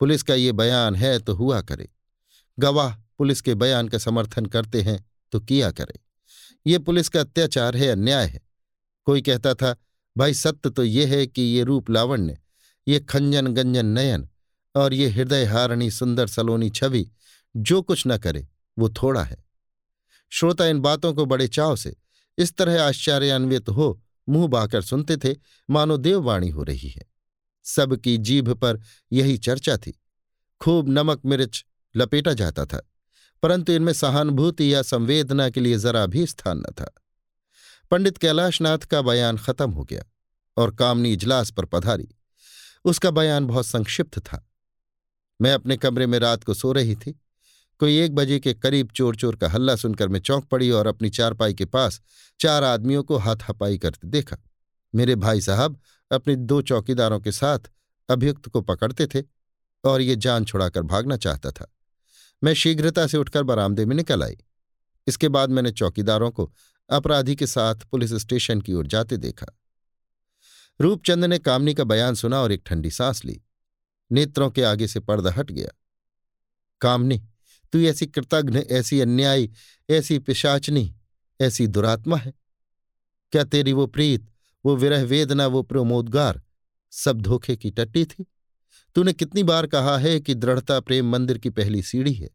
पुलिस 0.00 0.22
का 0.22 0.34
ये 0.34 0.52
बयान 0.52 0.94
है 0.94 1.18
तो 1.18 1.34
हुआ 1.34 1.60
करे। 1.60 1.88
गवाह 2.58 2.94
पुलिस 2.94 3.40
के 3.40 3.54
बयान 3.54 3.88
का 3.88 3.98
समर्थन 3.98 4.46
करते 4.46 4.82
हैं 4.82 5.04
तो 5.32 5.40
किया 5.40 5.70
करे। 5.70 6.00
ये 6.66 6.78
पुलिस 6.78 7.08
का 7.08 7.20
अत्याचार 7.20 7.76
है, 7.76 7.88
अन्याय 7.88 8.26
है। 8.26 8.40
कोई 9.04 9.22
कहता 9.22 9.54
था, 9.54 9.76
भाई 10.16 10.34
सत्य 10.34 10.70
तो 10.70 10.84
ये 10.84 11.06
है 11.06 11.26
कि 11.26 11.42
ये 11.42 11.62
रूप 11.62 11.90
लावण्य, 11.90 12.38
ये 12.88 13.00
खंजन 13.00 13.46
गंजन 13.46 13.86
नयन 13.86 14.28
और 14.74 14.94
ये 14.94 15.08
हृदय 15.08 15.44
हारणी 15.44 15.90
सुंदर 15.90 16.26
सलोनी 16.26 16.70
छवि 16.70 17.10
जो 17.56 17.82
कुछ 17.82 18.02
न 18.06 18.18
करे, 18.18 18.48
वो 18.78 18.88
थोड़ा 18.92 19.22
है। 19.22 19.44
श्रोता 20.32 20.66
इन 20.66 20.80
बातों 20.80 21.12
को 21.14 21.26
बड़े 21.26 21.48
चाव 21.48 21.76
से, 21.76 21.96
इस 22.38 22.56
तरह 22.56 22.82
आश्चर्यान्वित 22.82 23.68
हो, 23.68 24.00
मुँह 24.28 24.48
बाकर 24.48 24.82
सुनते 24.82 25.16
थे, 25.16 25.34
मानो 25.70 25.96
देववाणी 25.96 26.48
हो 26.48 26.62
रही 26.62 26.88
है। 26.88 27.02
सबकी 27.64 28.16
जीभ 28.18 28.50
पर 28.50 28.80
यही 29.12 29.36
चर्चा 29.38 29.76
थी। 29.76 30.00
खूब 30.60 30.88
नमक 30.88 31.20
मिर्च 31.24 31.64
लपेटा 31.94 32.32
जाता 32.32 32.64
था, 32.64 32.80
परंतु 33.42 33.72
इनमें 33.72 33.92
सहानुभूति 33.92 34.72
या 34.74 34.82
संवेदना 34.82 35.48
के 35.50 35.60
लिए 35.60 35.78
जरा 35.78 36.06
भी 36.06 36.26
स्थान 36.26 36.58
न 36.58 36.72
था। 36.72 36.92
पंडित 37.90 38.18
कैलाशनाथ 38.18 38.78
का 38.78 39.02
बयान 39.02 39.38
खत्म 39.38 39.70
हो 39.70 39.84
गया 39.84 40.04
और 40.56 40.74
कामनी 40.74 41.12
इजलास 41.12 41.50
पर 41.50 41.64
पधारी। 41.64 42.08
उसका 42.84 43.10
बयान 43.10 43.46
बहुत 43.46 43.66
संक्षिप्त 43.66 44.18
था। 44.18 44.48
मैं 45.40 45.52
अपने 45.52 45.76
कमरे 45.76 46.06
में 46.06 46.18
रात 46.18 46.44
को 46.44 46.54
सो 46.54 46.72
रही 46.72 46.94
थी। 46.94 47.20
कोई 47.78 47.98
एक 47.98 48.14
बजे 48.14 48.40
के 48.40 48.54
करीब 48.54 48.88
चोर 48.90 49.16
चोर 49.16 49.36
का 49.36 49.48
हल्ला 49.48 49.76
सुनकर 49.76 50.08
मैं 50.08 50.20
चौंक 50.20 50.44
पड़ी 50.44 50.70
और 50.70 50.86
अपनी 50.86 51.10
चारपाई 51.10 51.54
के 51.54 51.64
पास 51.64 52.00
चार 52.40 52.64
आदमियों 52.64 53.02
को 53.02 53.16
हाथ 53.16 53.36
हाथापाई 53.36 53.78
करते 53.78 54.08
देखा। 54.08 54.36
मेरे 54.94 55.14
भाई 55.14 55.40
साहब 55.40 55.80
अपने 56.12 56.36
दो 56.36 56.62
चौकीदारों 56.62 57.20
के 57.20 57.32
साथ 57.32 57.58
अभियुक्त 58.10 58.48
को 58.48 58.60
पकड़ते 58.60 59.06
थे 59.06 59.22
और 59.84 60.00
ये 60.00 60.16
जान 60.16 60.44
छुड़ाकर 60.44 60.82
भागना 60.82 61.16
चाहता 61.16 61.50
था। 61.50 61.74
मैं 62.44 62.54
शीघ्रता 62.54 63.06
से 63.06 63.18
उठकर 63.18 63.42
बरामदे 63.42 63.86
में 63.86 63.96
निकल 63.96 64.22
आई। 64.22 64.36
इसके 65.06 65.28
बाद 65.28 65.50
मैंने 65.50 65.70
चौकीदारों 65.70 66.30
को 66.30 66.52
अपराधी 66.90 67.36
के 67.36 67.46
साथ 67.46 67.74
पुलिस 67.74 68.12
स्टेशन 68.12 68.60
की 68.60 68.72
ओर 68.72 68.86
जाते 68.86 69.16
देखा। 69.16 69.46
रूपचंद 70.80 71.24
ने 71.24 71.38
कामनी 71.38 71.74
का 71.74 71.84
बयान 71.84 72.14
सुना 72.14 72.40
और 72.40 72.52
एक 72.52 72.62
ठंडी 72.66 72.90
सांस 72.90 73.24
ली। 73.24 73.43
नेत्रों 74.12 74.50
के 74.50 74.62
आगे 74.62 74.86
से 74.86 75.00
पर्दा 75.00 75.30
हट 75.32 75.50
गया। 75.50 75.68
कामनी, 76.80 77.18
तू 77.72 77.78
ऐसी 77.78 78.06
कृतघ्न, 78.06 78.56
ऐसी 78.56 79.00
अन्यायी, 79.00 79.50
ऐसी 79.90 80.18
पिशाचनी, 80.18 80.96
ऐसी 81.40 81.66
दुरात्मा 81.66 82.16
है। 82.16 82.32
क्या 83.32 83.44
तेरी 83.44 83.72
वो 83.72 83.86
प्रीत, 83.86 84.30
वो 84.64 84.76
विरह 84.76 85.02
वेदना, 85.02 85.46
वो 85.46 85.62
प्रमोदगार 85.62 86.42
सब 86.90 87.22
धोखे 87.22 87.56
की 87.56 87.70
टट्टी 87.70 88.04
थी? 88.04 88.26
तूने 88.94 89.12
कितनी 89.12 89.42
बार 89.42 89.66
कहा 89.66 89.98
है 89.98 90.20
कि 90.20 90.34
दृढ़ता 90.34 90.80
प्रेम 90.80 91.06
मंदिर 91.06 91.38
की 91.38 91.50
पहली 91.50 91.82
सीढ़ी 91.82 92.12
है? 92.12 92.30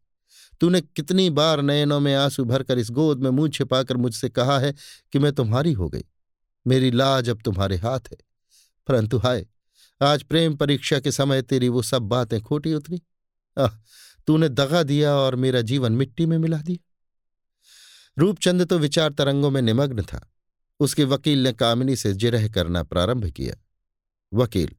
तूने 0.62 0.82
कितनी 0.82 1.30
बार 1.30 1.62
नयनों 1.62 2.00
में 2.00 2.16
आँसू 2.16 2.46
भरकर 2.46 2.78
इस 2.78 2.90
गोद 2.90 3.20
में 3.20 3.30
मुँह 3.30 3.50
छिपाकर 3.50 3.98
मुझसे 3.98 4.30
कहा 4.30 4.60
है 4.60 4.74
कि 5.12 5.20
मैं 5.20 5.34
तुम्हारी 5.34 5.74
हो 5.74 5.90
गई। 5.90 6.04
मेरी 6.68 6.92
लाज 6.92 7.30
अब 7.30 7.42
तुम्हारे 7.46 7.78
हाथ 7.78 8.00
है। 8.12 8.18
परंतु 8.88 9.18
हाय 9.18 9.48
आज 10.02 10.24
प्रेम 10.24 10.56
परीक्षा 10.56 11.00
के 11.00 11.12
समय 11.12 11.42
तेरी 11.42 11.70
वो 11.70 11.82
सब 11.82 12.02
बातें 12.02 12.42
खोटी 12.42 12.74
उतरी। 12.74 13.02
आह, 13.58 13.70
तूने 14.28 14.50
दगा 14.50 14.84
दिया 14.84 15.14
और 15.14 15.36
मेरा 15.36 15.62
जीवन 15.62 15.92
मिट्टी 15.92 16.26
में 16.26 16.38
मिला 16.38 16.58
दिया। 16.58 16.86
रूपचंद 18.18 18.66
तो 18.66 18.78
विचार 18.80 19.12
तरंगों 19.12 19.50
में 19.52 19.62
निमग्न 19.62 20.04
था। 20.04 20.34
उसके 20.80 21.04
वकील 21.04 21.44
ने 21.44 21.54
कामिनी 21.54 21.96
से 21.96 22.14
जिरह 22.14 22.48
करना 22.48 22.84
प्रारंभ 22.84 23.30
किया। 23.30 23.56
वकील, 24.34 24.76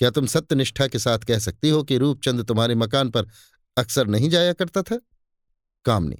क्या 0.00 0.10
तुम 0.10 0.26
सत्यनिष्ठा 0.26 0.86
के 0.86 0.98
साथ 0.98 1.18
कह 1.18 1.38
सकती 1.38 1.68
हो 1.68 1.82
कि 1.82 1.98
रूपचंद 1.98 2.44
तुम्हारे 2.44 2.74
मकान 2.74 3.10
पर 3.10 3.28
अक्सर 3.76 4.06
नहीं 4.06 4.30
जाया 4.30 4.52
करता 4.52 4.82
था? 4.82 5.00
कामनी, 5.84 6.16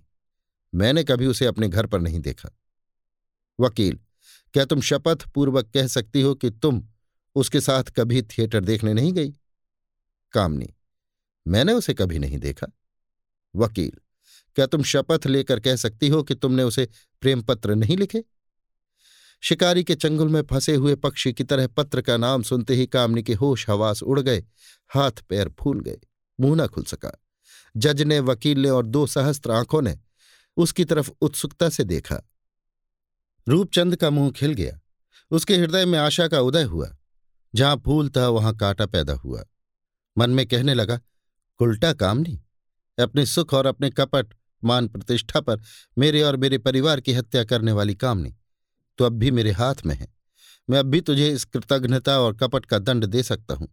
मैंने 0.75 1.05
कभी 1.05 1.27
उसे 1.27 1.47
अपने 1.47 1.69
घर 1.69 1.87
पर 1.87 2.01
नहीं 2.01 2.21
देखा। 2.21 2.51
वकील, 3.61 3.99
क्या 4.55 4.65
तुम 4.65 4.81
शपथ 4.81 5.29
पूर्वक 5.29 5.71
कह 5.75 5.87
सकती 5.87 6.21
हो 6.21 6.35
कि 6.35 6.51
तुम 6.51 6.83
उसके 7.35 7.61
साथ 7.61 7.85
कभी 7.85 8.23
थिएटर 8.23 8.65
देखने 8.65 8.93
नहीं 8.93 9.13
गई। 9.13 9.35
कामनी, 10.33 10.75
मैंने 11.49 11.73
उसे 11.73 11.95
कभी 11.95 12.19
नहीं 12.19 12.39
देखा। 12.39 12.67
वकील, 13.57 13.93
क्या 14.55 14.67
तुम 14.67 14.83
शपथ 14.83 15.27
लेकर 15.27 15.61
कह 15.61 15.77
सकती 15.77 16.09
हो 16.09 16.23
कि 16.23 16.35
तुमने 16.35 16.63
उसे 16.63 16.89
प्रेम 17.21 17.43
पत्र 17.43 17.75
नहीं 17.75 17.97
लिखे? 17.97 18.25
शिकारी 19.43 19.85
के 19.85 19.95
चंगुल 19.95 20.29
में 20.29 20.43
फंसे 20.43 20.75
हुए 20.75 20.95
पक्षी 20.95 21.33
की 21.33 21.45
तरह 21.45 21.67
पत्र 21.67 22.03
का 22.03 22.17
नाम 22.17 22.43
सुनते 22.43 22.75
ही 22.75 22.87
कामनी 22.87 23.23
के 23.23 23.35
होश 23.35 23.71
हवास 23.71 24.03
उड़ 24.03 24.21
गए, 24.21 24.45
हाथ 24.89 25.13
पैर 25.13 25.49
फूल 25.61 25.81
गए, 25.81 25.99
मुँह 26.41 26.57
न 26.57 26.67
खुल 26.67 26.85
सका। 26.85 27.13
जज 27.77 28.03
ने, 28.03 28.21
वकील 28.21 28.59
ने 28.59 28.71
और 28.71 28.87
दो 28.87 29.07
सहस्त्र 29.07 29.51
आँखों 29.51 29.83
ने 29.83 29.99
उसकी 30.57 30.85
तरफ़ 30.85 31.11
उत्सुकता 31.21 31.69
से 31.69 31.85
देखा। 31.85 32.31
रूपचंद 33.49 33.97
का 33.97 34.11
मुँह 34.11 34.31
खिल 34.31 34.53
गया। 34.53 34.81
उसके 35.31 35.57
हृदय 35.57 35.85
में 35.85 35.99
आशा 35.99 36.29
का 36.29 36.41
उदय 36.41 36.63
हुआ। 36.63 36.97
जहाँ 37.55 37.77
फूल 37.77 38.09
था, 38.09 38.29
वहाँ 38.29 38.57
कांटा 38.57 38.87
पैदा 38.87 39.13
हुआ। 39.15 39.45
मन 40.17 40.31
में 40.31 40.47
कहने 40.47 40.75
लगा, 40.75 41.01
उल्टा 41.61 41.93
काम 41.93 42.19
नहीं, 42.19 42.39
अपने 42.99 43.27
सुख 43.27 43.55
और 43.55 43.67
अपने 43.67 43.91
कपट, 43.91 44.35
मान 44.63 44.89
प्रतिष्ठा 44.89 45.41
पर 45.41 45.61
मेरे 45.99 46.23
और 46.23 46.37
मेरे 46.37 46.59
परिवार 46.59 47.01
की 47.01 47.13
हत्या 47.13 47.45
करने 47.45 47.73
वाली 47.73 47.95
कामनी 47.95 48.35
तो 48.99 49.05
अब 49.05 49.13
भी 49.13 49.31
मेरे 49.31 49.51
हाथ 49.51 49.75
में 49.87 49.95
है। 49.95 50.07
मैं 50.69 50.79
अब 50.79 50.87
भी 50.87 51.01
तुझे 51.01 51.29
इस 51.29 51.45
कृतघ्नता 51.45 52.19
और 52.21 52.37
कपट 52.37 52.67
का 52.67 52.79
दंड 52.79 53.05
दे 53.05 53.23
सकता 53.23 53.55
हूँ। 53.55 53.69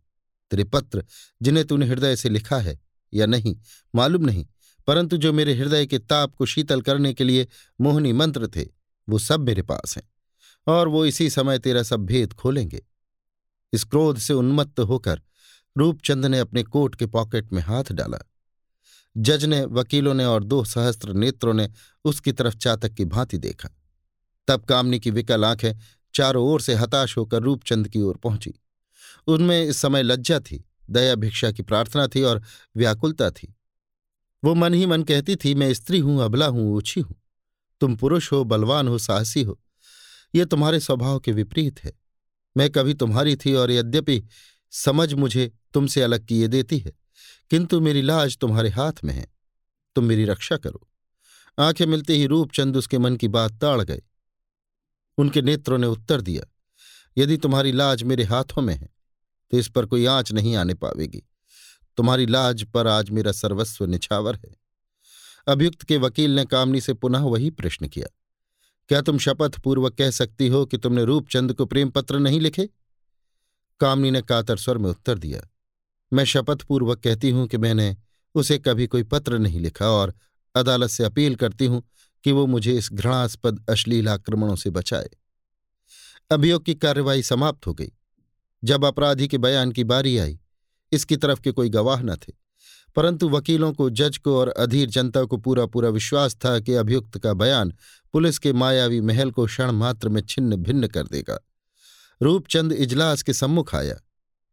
तेरे 0.52 0.64
पत्र, 0.64 1.04
जिन्हें 1.42 1.66
तूने 1.68 1.86
हृदय 1.86 2.16
से 2.16 2.30
लिखा 2.30 2.58
है, 2.58 2.80
या 3.14 3.26
नहीं, 3.26 3.56
मालूम 3.96 4.26
नहीं, 4.26 4.46
परंतु 4.88 5.18
जो 5.18 5.34
मेरे 5.34 5.54
हृदय 5.54 5.86
के 5.86 6.00
ताप 6.00 6.36
को 6.36 6.46
शीतल 6.46 6.82
करने 6.82 7.14
के 7.14 7.24
लिए 7.24 7.48
मोहनी 7.82 8.14
मंत्र 8.14 8.48
थे, 8.48 8.66
वो 9.08 9.20
सब 9.20 9.40
मेरे 9.40 9.62
पास 9.62 9.96
हैं, 9.98 10.04
और 10.68 10.88
वो 10.88 11.06
इसी 11.06 11.30
समय 11.30 11.60
तेरा 11.60 11.84
सब 11.84 12.06
भेद 12.06 12.34
खोलेंगे। 12.34 12.86
इस 13.74 13.84
क्रोध 13.84 14.18
से 14.18 14.34
उन्मत्त 14.34 14.80
होकर 14.80 15.22
रूपचंद 15.78 16.26
ने 16.26 16.40
अपने 16.40 16.64
कोट 16.64 16.96
के 16.96 17.06
पॉकेट 17.06 17.54
में 17.54 17.62
हाथ 17.62 17.84
डाला। 17.92 18.18
जज 19.18 19.46
ने, 19.46 19.66
वकीलों 19.66 20.14
ने 20.14 20.26
और 20.26 20.44
दो 20.44 20.64
सहस्त्र 20.64 21.14
नेत्रों 21.14 21.54
ने 21.54 21.70
उसकी 22.06 22.32
तरफ़ 22.32 22.56
चातक 22.56 22.94
की 22.94 23.06
भांति 23.06 23.38
देखा। 23.38 23.70
तब 24.48 24.66
कामनी 24.66 25.00
की 25.00 25.12
विकल 25.12 25.46
आँखें 25.46 25.74
चारों 26.14 26.46
ओर 26.46 26.62
से 26.62 26.74
हताश 26.74 27.18
होकर 27.18 27.42
रूपचंद 27.42 27.88
की 27.88 28.02
ओर 28.02 28.18
पहुँची। 28.18 28.54
उनमें 29.28 29.64
इस 29.64 29.78
समय 29.78 30.04
लज्जा 30.04 30.40
थी, 30.40 30.66
दया 30.90 31.16
भिक्षा 31.16 31.52
की 31.52 31.64
प्रार्थना 31.64 32.08
थी 32.08 32.22
और 32.22 32.42
व्याकुलता 32.76 33.32
थी। 33.32 33.56
वो 34.44 34.56
मन 34.56 34.74
ही 34.74 34.86
मन 34.86 35.04
कहती 35.04 35.36
थी, 35.36 35.56
मैं 35.56 35.74
स्त्री 35.74 36.00
हूँ, 36.00 36.22
अबला 36.22 36.46
हूँ 36.46 36.76
ऊछी 36.76 37.02
हूँ। 37.02 37.16
तुम 37.82 37.96
पुरुष 37.96 38.32
हो, 38.32 38.44
बलवान 38.44 38.88
हो, 38.88 38.98
साहसी 38.98 39.44
हो। 39.44 39.60
ये 40.36 40.46
तुम्हारे 40.46 40.80
स्वभाव 40.80 41.20
के 41.20 41.32
विपरीत 41.32 41.84
है। 41.84 42.07
मैं 42.58 42.70
कभी 42.70 42.94
तुम्हारी 42.94 43.36
थी 43.36 43.54
और 43.54 43.72
यद्यपि 43.72 44.22
समझ 44.74 45.14
मुझे 45.14 45.52
तुमसे 45.74 46.02
अलग 46.02 46.26
किए 46.26 46.48
देती 46.48 46.78
है, 46.80 46.92
किंतु 47.52 47.80
मेरी 47.82 48.02
लाज 48.02 48.38
तुम्हारे 48.38 48.70
हाथ 48.70 49.04
में 49.04 49.14
है। 49.14 49.28
तुम 49.96 50.06
मेरी 50.06 50.26
रक्षा 50.26 50.58
करो। 50.58 50.88
आँखें 51.58 51.86
मिलते 51.86 52.16
ही 52.16 52.26
रूपचंद 52.26 52.78
उसके 52.78 52.98
मन 52.98 53.16
की 53.16 53.28
बात 53.30 53.60
ताड़ 53.62 53.82
गए। 53.82 54.02
उनके 55.18 55.42
नेत्रों 55.42 55.78
ने 55.78 55.88
उत्तर 55.88 56.22
दिया, 56.22 56.44
यदि 57.18 57.38
तुम्हारी 57.38 57.72
लाज 57.72 58.04
मेरे 58.04 58.24
हाथों 58.24 58.62
में 58.62 58.74
है 58.76 58.90
तो 59.52 59.58
इस 59.58 59.68
पर 59.70 59.86
कोई 59.86 60.06
आँच 60.08 60.32
नहीं 60.32 60.56
आने 60.56 60.74
पावेगी। 60.74 61.22
तुम्हारी 61.98 62.26
लाज 62.26 62.64
पर 62.64 62.88
आज 62.88 63.10
मेरा 63.10 63.32
सर्वस्व 63.32 63.86
निछावर 63.86 64.36
है। 64.38 64.56
अभियुक्त 65.48 65.84
के 65.84 65.98
वकील 65.98 66.32
ने 66.32 66.44
कामनी 66.46 66.82
से 66.82 66.94
पुनः 66.94 67.20
वही 67.22 67.50
प्रश्न 67.52 67.88
किया। 67.88 68.08
क्या 68.90 69.02
तुम 69.02 69.18
शपथ 69.18 69.60
पूर्वक 69.60 69.94
कह 69.94 70.10
सकती 70.12 70.48
हो 70.48 70.66
कि 70.66 70.78
तुमने 70.78 71.04
रूपचंद 71.06 71.54
को 71.54 71.66
प्रेम 71.66 71.90
पत्र 71.90 72.20
नहीं 72.20 72.40
लिखे? 72.42 72.70
कामनी 73.80 74.12
ने 74.12 74.22
कातर 74.22 74.58
स्वर 74.58 74.78
में 74.78 74.90
उत्तर 74.90 75.18
दिया, 75.18 75.42
मैं 76.12 76.24
शपथ 76.26 76.64
पूर्वक 76.64 77.00
कहती 77.00 77.30
हूँ 77.30 77.48
कि 77.48 77.58
मैंने 77.58 77.96
उसे 78.36 78.58
कभी 78.58 78.88
कोई 78.88 79.04
पत्र 79.04 79.38
नहीं 79.38 79.60
लिखा 79.60 79.90
और 79.90 80.14
अदालत 80.56 80.90
से 80.90 81.04
अपील 81.04 81.36
करती 81.36 81.66
हूँ 81.66 81.84
कि 82.26 82.32
वो 82.32 82.46
मुझे 82.46 82.78
इस 82.78 82.90
घृणास्पद 82.94 83.66
अश्लील 83.70 84.10
आक्रमणों 84.10 84.56
से 84.56 84.70
बचाए। 84.70 85.10
अभियोग 86.32 86.64
की 86.66 86.76
कार्यवाही 86.76 87.24
समाप्त 87.24 87.68
हो 87.68 87.74
गई। 87.74 87.92
जब 88.64 88.86
अपराधी 88.86 89.28
के 89.28 89.38
बयान 89.38 89.72
की 89.72 89.84
बारी 89.84 90.18
आई, 90.18 90.40
इसकी 90.92 91.16
तरफ़ 91.16 91.42
के 91.42 91.52
कोई 91.52 91.70
गवाह 91.70 92.02
न 92.02 92.16
थे, 92.18 92.34
परंतु 92.96 93.30
वकीलों 93.30 93.72
को, 93.74 93.90
जज 93.90 94.18
को 94.18 94.38
और 94.40 94.50
अधीर 94.50 94.90
जनता 94.90 95.24
को 95.24 95.38
पूरा 95.38 95.66
पूरा 95.66 95.90
विश्वास 95.90 96.36
था 96.36 96.60
कि 96.60 96.74
अभियुक्त 96.74 97.18
का 97.18 97.34
बयान 97.34 97.74
पुलिस 98.18 98.40
के 98.40 98.54
मायावी 98.54 99.02
महल 99.02 99.32
को 99.32 99.46
क्षण 99.46 99.72
मात्र 99.72 100.10
में 100.10 100.22
छिन्न 100.22 100.56
भिन्न 100.56 100.88
कर 100.88 101.08
देगा। 101.08 101.40
रूपचंद 102.22 102.72
इजलास 102.72 103.22
के 103.22 103.34
सम्मुख 103.34 103.76
आया। 103.76 103.96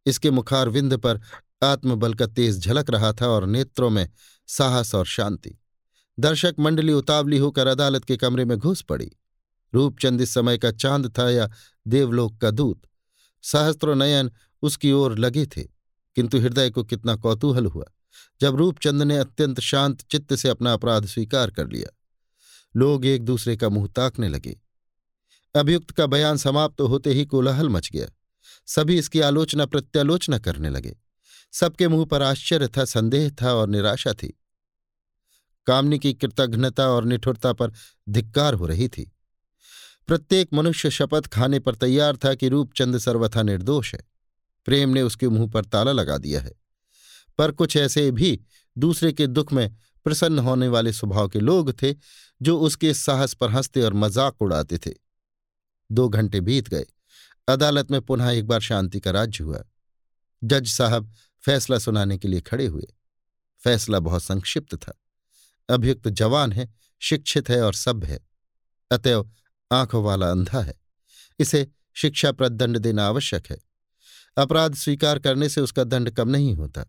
इसके 0.05 0.31
मुखारविंद 0.31 0.97
पर 0.97 1.21
आत्मबल 1.63 2.13
का 2.13 2.25
तेज 2.25 2.59
झलक 2.59 2.89
रहा 2.89 3.13
था 3.13 3.27
और 3.27 3.45
नेत्रों 3.45 3.89
में 3.89 4.09
साहस 4.47 4.95
और 4.95 5.05
शांति। 5.05 5.59
दर्शक 6.19 6.55
मंडली 6.59 6.93
उतावली 6.93 7.37
होकर 7.37 7.67
अदालत 7.67 8.05
के 8.05 8.17
कमरे 8.17 8.45
में 8.45 8.57
घुस 8.57 8.81
पड़ी। 8.81 9.11
रूपचंद 9.73 10.21
इस 10.21 10.33
समय 10.33 10.57
का 10.57 10.71
चाँद 10.71 11.17
था 11.19 11.29
या 11.29 11.49
देवलोक 11.87 12.37
का 12.37 12.51
दूत। 12.51 12.81
सहस्त्रों 13.41 13.95
नयन 13.95 14.31
उसकी 14.61 14.91
ओर 14.91 15.19
लगे 15.19 15.45
थे, 15.45 15.63
किंतु 16.15 16.39
हृदय 16.39 16.69
को 16.69 16.83
कितना 16.83 17.15
कौतूहल 17.15 17.65
हुआ, 17.65 17.85
जब 18.41 18.55
रूपचंद 18.55 19.03
ने 19.03 19.17
अत्यंत 19.17 19.59
शांत 19.59 20.01
चित्त 20.01 20.35
से 20.35 20.49
अपना 20.49 20.73
अपराध 20.73 21.05
स्वीकार 21.05 21.51
कर 21.51 21.67
लिया। 21.67 22.01
लोग 22.75 23.05
एक 23.05 23.23
दूसरे 23.23 23.57
का 23.57 23.69
मुँह 23.69 23.87
ताकने 23.87 24.29
लगे। 24.29 24.59
अभियुक्त 25.55 25.91
का 25.91 26.05
बयान 26.05 26.37
समाप्त 26.37 26.81
होते 26.81 27.13
ही 27.13 27.25
कोलाहल 27.25 27.69
मच 27.69 27.89
गया। 27.93 28.07
सभी 28.65 28.97
इसकी 28.97 29.19
आलोचना 29.19 29.65
प्रत्यालोचना 29.65 30.37
करने 30.39 30.69
लगे। 30.69 30.97
सबके 31.51 31.87
मुँह 31.87 32.05
पर 32.05 32.21
आश्चर्य 32.21 32.67
था, 32.67 32.85
संदेह 32.85 33.31
था 33.41 33.53
और 33.53 33.69
निराशा 33.69 34.13
थी। 34.13 34.39
कामनी 35.65 35.99
की 35.99 36.13
कृतघ्नता 36.13 36.87
और 36.87 37.05
निठुरता 37.05 37.53
पर 37.53 37.71
धिक्कार 38.09 38.53
हो 38.53 38.65
रही 38.65 38.87
थी। 38.87 39.11
प्रत्येक 40.07 40.49
मनुष्य 40.53 40.91
शपथ 40.91 41.27
खाने 41.27 41.59
पर 41.59 41.75
तैयार 41.75 42.17
था 42.17 42.33
कि 42.33 42.47
रूपचंद 42.47 42.97
सर्वथा 42.97 43.43
निर्दोष 43.43 43.95
है। 43.95 44.03
प्रेम 44.65 44.89
ने 44.89 45.01
उसके 45.01 45.29
मुँह 45.29 45.51
पर 45.51 45.65
ताला 45.65 45.91
लगा 45.91 46.17
दिया 46.17 46.41
है। 46.41 46.53
पर 47.37 47.51
कुछ 47.51 47.77
ऐसे 47.77 48.11
भी 48.11 48.41
दूसरे 48.77 49.13
के 49.13 49.27
दुख 49.27 49.53
में 49.53 49.75
प्रसन्न 50.03 50.39
होने 50.39 50.67
वाले 50.67 50.93
स्वभाव 50.93 51.27
के 51.27 51.39
लोग 51.39 51.81
थे 51.81 51.95
जो 52.41 52.59
उसके 52.59 52.93
साहस 52.93 53.33
पर 53.33 53.49
हँसते 53.49 53.81
और 53.81 53.93
मज़ाक 53.93 54.41
उड़ाते 54.41 54.77
थे। 54.77 54.91
दो 55.91 56.09
घंटे 56.09 56.41
बीत 56.41 56.69
गए। 56.69 56.85
अदालत 57.47 57.91
में 57.91 58.01
पुनः 58.01 58.29
एक 58.29 58.47
बार 58.47 58.61
शांति 58.61 58.99
का 58.99 59.11
राज्य 59.11 59.43
हुआ। 59.43 59.63
जज 60.43 60.67
साहब 60.67 61.13
फैसला 61.45 61.77
सुनाने 61.77 62.17
के 62.17 62.27
लिए 62.27 62.41
खड़े 62.41 62.65
हुए। 62.65 62.87
फैसला 63.63 63.99
बहुत 63.99 64.23
संक्षिप्त 64.23 64.75
था। 64.75 65.01
अभियुक्त 65.69 66.07
जवान 66.07 66.51
है, 66.51 66.73
शिक्षित 66.99 67.49
है 67.49 67.61
और 67.61 67.73
सभ्य 67.73 68.07
है। 68.07 68.19
अतएव 68.91 69.31
आँखों 69.71 70.03
वाला 70.03 70.31
अंधा 70.31 70.61
है। 70.61 70.81
इसे 71.39 71.67
शिक्षाप्रद 71.93 72.51
दंड 72.51 72.77
देना 72.77 73.07
आवश्यक 73.07 73.47
है। 73.47 73.57
अपराध 74.37 74.75
स्वीकार 74.75 75.19
करने 75.19 75.49
से 75.49 75.61
उसका 75.61 75.83
दंड 75.83 76.09
कम 76.09 76.29
नहीं 76.29 76.55
होता। 76.55 76.85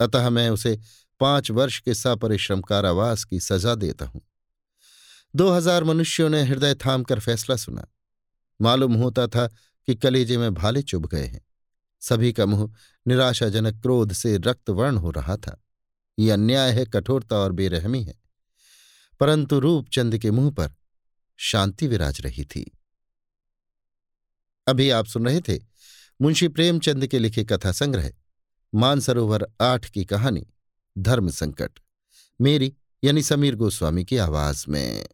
अतः 0.00 0.30
मैं 0.30 0.50
उसे 0.50 0.78
पाँच 1.20 1.50
वर्ष 1.50 1.80
के 1.80 1.94
सपरिश्रम 1.94 2.60
कारावास 2.60 3.24
की 3.24 3.40
सजा 3.40 3.74
देता 3.74 4.04
हूँ। 4.04 4.22
दो 5.36 5.50
हज़ार 5.50 5.84
मनुष्यों 5.84 6.28
ने 6.28 6.42
हृदय 6.42 6.74
थाम 6.74 7.02
कर 7.02 7.20
फैसला 7.20 7.56
सुना। 7.56 7.86
मालूम 8.60 8.94
होता 8.94 9.26
था 9.26 9.46
कि 9.86 9.94
कलेजे 9.94 10.38
में 10.38 10.54
भाले 10.54 10.82
चुभ 10.82 11.06
गए 11.06 11.26
हैं। 11.26 11.46
सभी 12.00 12.32
का 12.32 12.46
मुँह 12.46 12.72
निराशाजनक 13.06 13.82
क्रोध 13.82 14.12
से 14.12 14.36
रक्तवर्ण 14.36 14.96
हो 14.96 15.10
रहा 15.10 15.36
था। 15.36 15.64
ये 16.18 16.30
अन्याय 16.30 16.72
है, 16.72 16.84
कठोरता 16.84 17.36
और 17.36 17.52
बेरहमी 17.52 18.02
है। 18.02 18.14
परंतु 19.20 19.58
रूपचंद 19.58 20.18
के 20.18 20.30
मुँह 20.30 20.50
पर 20.50 20.70
शांति 21.36 21.86
विराज 21.86 22.20
रही 22.20 22.44
थी। 22.44 22.78
अभी 24.66 24.90
आप 24.90 25.06
सुन 25.06 25.26
रहे 25.26 25.40
थे 25.40 25.60
मुंशी 26.20 26.48
प्रेमचंद 26.48 27.06
के 27.06 27.18
लिखे 27.18 27.44
कथा 27.44 27.72
संग्रह, 27.72 28.10
मानसरोवर 28.74 29.46
आठ 29.60 29.86
की 29.86 30.04
कहानी, 30.04 30.46
धर्म 30.98 31.30
संकट। 31.30 31.70
मेरी 32.40 32.74
यानी 33.04 33.22
समीर 33.22 33.54
गोस्वामी 33.54 34.04
की 34.04 34.16
आवाज़ 34.16 34.64
में। 34.68 35.08